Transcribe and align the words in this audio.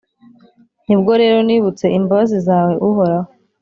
Ni 0.85 0.95
bwo 0.99 1.13
rero 1.21 1.39
nibutse 1.43 1.85
imbabazi 1.97 2.37
zawe, 2.47 2.73
Uhoraho, 2.87 3.29